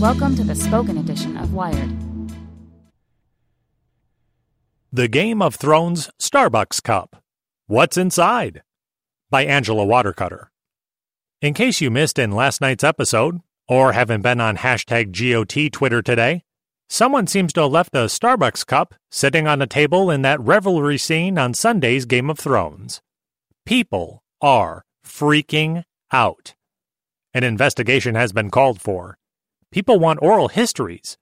[0.00, 1.88] Welcome to the spoken edition of Wired.
[4.92, 7.22] The Game of Thrones Starbucks Cup.
[7.68, 8.62] What's Inside?
[9.30, 10.50] By Angela Watercutter.
[11.40, 16.02] In case you missed in last night's episode, or haven't been on hashtag GOT Twitter
[16.02, 16.42] today,
[16.88, 20.98] someone seems to have left a Starbucks cup sitting on a table in that revelry
[20.98, 23.00] scene on Sunday's Game of Thrones.
[23.64, 26.54] People are freaking out.
[27.36, 29.18] An investigation has been called for.
[29.72, 31.18] People want oral histories.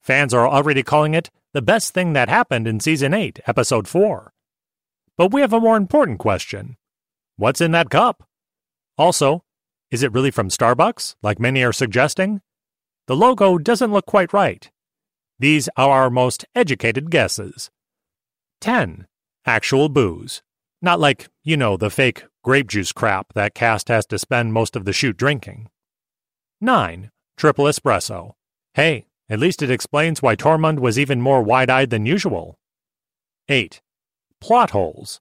[0.00, 4.32] Fans are already calling it the best thing that happened in Season 8, Episode 4.
[5.16, 6.76] But we have a more important question
[7.36, 8.22] What's in that cup?
[8.96, 9.42] Also,
[9.90, 12.40] is it really from Starbucks, like many are suggesting?
[13.08, 14.70] The logo doesn't look quite right.
[15.40, 17.68] These are our most educated guesses.
[18.60, 19.08] 10.
[19.44, 20.40] Actual booze.
[20.82, 24.74] Not like, you know, the fake grape juice crap that cast has to spend most
[24.74, 25.68] of the shoot drinking.
[26.60, 28.32] 9 triple espresso.
[28.74, 32.58] Hey, at least it explains why Tormund was even more wide eyed than usual.
[33.48, 33.80] 8.
[34.40, 35.20] Plot holes.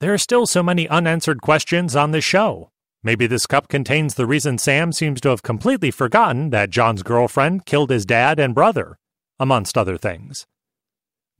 [0.00, 2.70] There are still so many unanswered questions on this show.
[3.02, 7.66] Maybe this cup contains the reason Sam seems to have completely forgotten that Jon's girlfriend
[7.66, 8.98] killed his dad and brother,
[9.38, 10.46] amongst other things.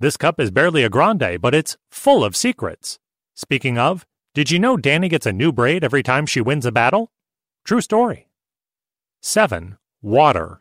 [0.01, 2.99] This cup is barely a grande, but it's full of secrets.
[3.39, 4.05] Speaking of,
[4.35, 7.13] did you know Dany gets a new braid every time she wins a battle?
[7.65, 8.27] True story.
[9.23, 10.61] 7 water.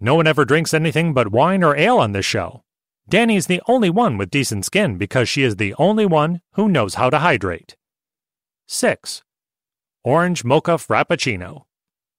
[0.00, 2.62] No one ever drinks anything but wine or ale on this show.
[3.10, 6.94] Dany's the only one with decent skin because she is the only one who knows
[6.94, 7.76] how to hydrate.
[8.66, 9.22] 6.
[10.02, 11.64] Orange Mocha Frappuccino.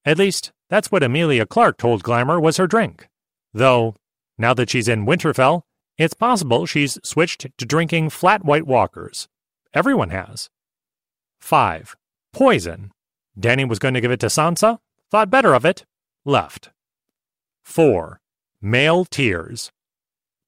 [0.05, 3.09] At least, that's what Emilia Clarke told Glamour was her drink.
[3.51, 3.95] Though,
[4.37, 5.63] now that she's in Winterfell,
[5.97, 9.27] it's possible she's switched to drinking flat white walkers.
[9.73, 10.49] Everyone has.
[11.39, 11.95] 5.
[12.33, 12.91] Poison.
[13.39, 15.85] Dany was going to give it to Sansa, thought better of it,
[16.25, 16.71] left.
[17.63, 18.19] 4.
[18.61, 19.71] Male Tears.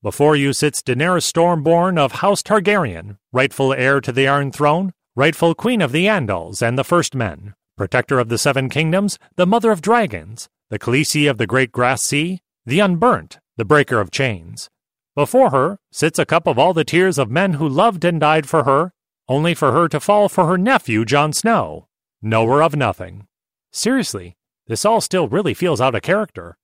[0.01, 5.55] Before you sits Daenerys Stormborn of House Targaryen, rightful heir to the Iron Throne, rightful
[5.55, 9.71] Queen of the Andals and the First Men, protector of the Seven Kingdoms, the Mother
[9.71, 14.69] of Dragons, the Khaleesi of the Great Grass Sea, the Unburnt, the Breaker of Chains.
[15.15, 18.49] Before her sits a cup of all the tears of men who loved and died
[18.49, 18.91] for her,
[19.27, 21.87] only for her to fall for her nephew Jon Snow,
[22.21, 23.27] knower of nothing.
[23.71, 24.35] Seriously,
[24.67, 26.57] this all still really feels out of character.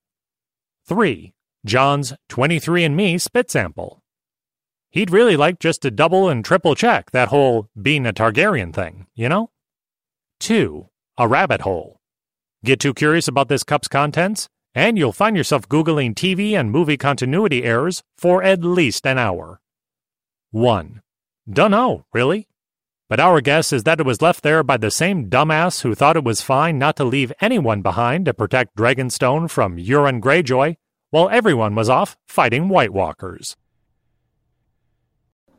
[0.86, 1.32] 3.
[1.64, 4.02] Jon's 23andMe spit sample.
[4.90, 9.06] He'd really like just to double and triple check that whole being a Targaryen thing,
[9.14, 9.50] you know?
[10.40, 10.88] 2.
[11.18, 12.00] A rabbit hole.
[12.64, 16.96] Get too curious about this cup's contents, and you'll find yourself Googling TV and movie
[16.96, 19.60] continuity errors for at least an hour.
[20.50, 21.02] 1.
[21.48, 22.48] Dunno, really?
[23.10, 26.16] But our guess is that it was left there by the same dumbass who thought
[26.16, 30.76] it was fine not to leave anyone behind to protect Dragonstone from Euron Greyjoy,
[31.10, 33.56] while everyone was off fighting White Walkers.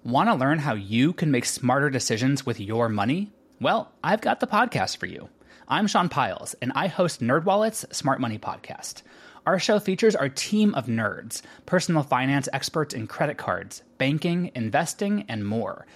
[0.06, 3.34] Want to learn how you can make smarter decisions with your money?
[3.60, 5.28] Well, I've got the podcast for you.
[5.68, 9.02] I'm Sean Pyles, and I host NerdWallet's Smart Money Podcast.
[9.46, 15.26] Our show features our team of nerds, personal finance experts in credit cards, banking, investing,
[15.28, 15.86] and more–